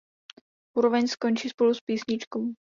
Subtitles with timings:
[0.77, 2.43] Úroveň skončí spolu s písničkou.